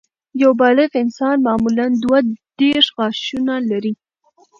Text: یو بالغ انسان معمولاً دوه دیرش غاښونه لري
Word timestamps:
یو 0.41 0.51
بالغ 0.61 0.89
انسان 1.03 1.35
معمولاً 1.47 1.87
دوه 2.03 2.19
دیرش 2.57 2.87
غاښونه 2.97 3.55
لري 3.69 3.93